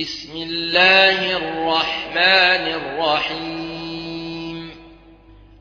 [0.00, 2.64] بسم الله الرحمن
[2.96, 4.70] الرحيم.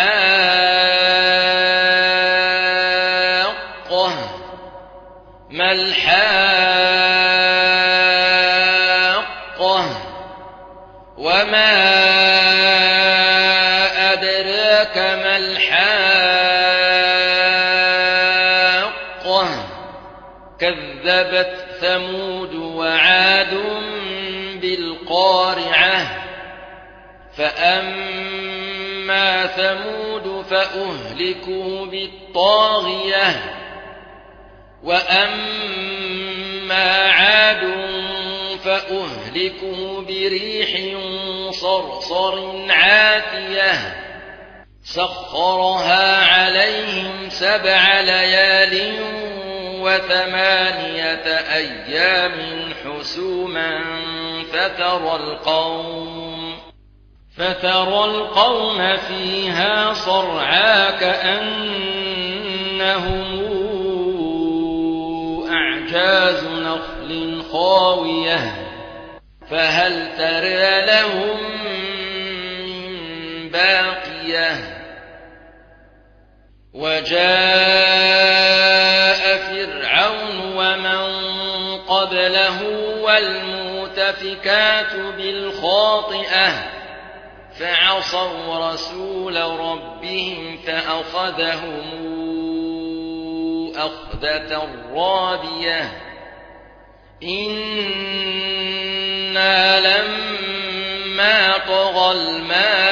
[5.50, 6.12] ما الحاقة؟
[11.18, 12.31] وما
[20.62, 23.54] كذبت ثمود وعاد
[24.60, 26.22] بالقارعة
[27.36, 28.66] فأما
[29.46, 33.56] ثمود فأهلكوا بالطاغية
[34.82, 35.90] وأما
[37.10, 37.62] عاد
[38.64, 40.70] فأهلكوا بريح
[41.50, 44.02] صرصر عاتية.
[44.84, 49.11] سخرها عليهم سبع ليال
[49.92, 52.32] وثمانية أيام
[52.84, 53.80] حسوما
[54.52, 56.58] فترى القوم
[57.36, 62.22] فترى القوم فيها صرعا كأنهم
[65.50, 68.54] أعجاز نخل خاوية
[69.50, 74.82] فهل ترى لهم من باقية؟
[76.74, 78.61] وجاء
[82.22, 82.62] قبله
[83.02, 86.70] والمؤتفكات بالخاطئة
[87.58, 91.82] فعصوا رسول ربهم فأخذهم
[93.76, 95.92] أخذة رابية.
[97.22, 98.20] إنا
[99.80, 102.91] لما طغى الماء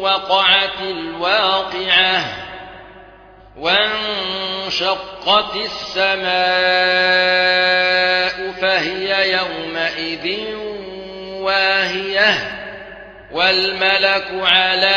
[0.00, 2.24] وقعت الواقعة
[3.56, 6.26] وانشقت السماء
[8.60, 10.54] فهي يومئذ
[11.42, 12.52] واهية
[13.32, 14.96] والملك على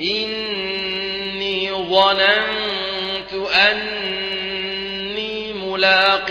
[0.00, 3.32] إني ظننت
[3.70, 6.30] أني ملاق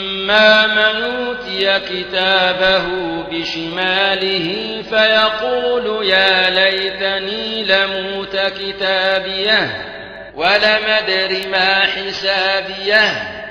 [0.67, 2.85] من أوتي كتابه
[3.31, 9.87] بشماله فيقول يا ليتني لموت كتابيه
[10.35, 13.41] ولم أدر ما حسابيه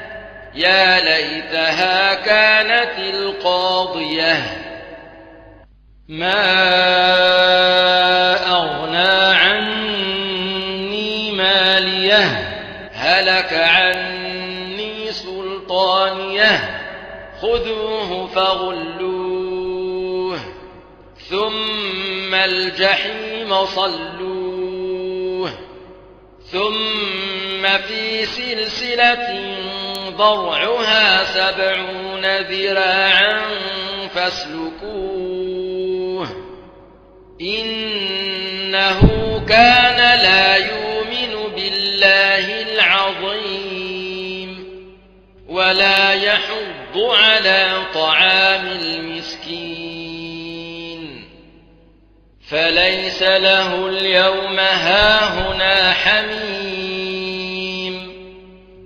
[0.54, 4.36] يا ليتها كانت القاضية
[6.08, 7.39] ما
[17.90, 20.38] خذوه فغلوه.
[21.30, 25.50] ثم الجحيم صلوه.
[26.52, 29.54] ثم في سلسلة
[30.16, 33.40] ضرعها سبعون ذراعا
[34.14, 36.28] فاسلكوه.
[37.40, 39.00] إنه
[39.48, 40.56] كان لا
[45.60, 50.00] ولا يحض على طعام المسكين.
[52.48, 57.30] فليس ليس له اليوم هاهنا حميم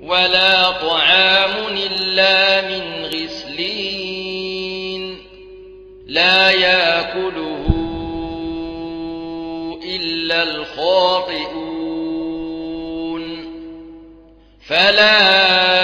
[0.02, 4.44] ولا طعام إلا من غسلين.
[6.06, 7.66] لا يأكله
[9.84, 11.84] إلا الخاطئون.
[14.68, 15.83] فلا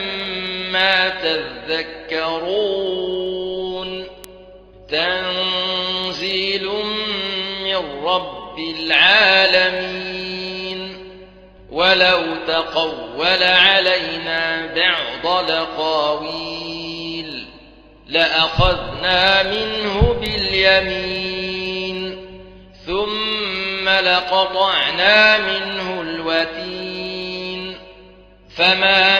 [1.09, 2.71] تذكرون.
[4.89, 6.69] تنزيل
[7.63, 10.31] من رب العالمين.
[11.71, 17.45] ولو تقول علينا بعض لقاويل
[18.07, 21.51] لأخذنا منه باليمين.
[22.85, 26.81] ثم لقطعنا منه الوتين.
[28.57, 29.19] فما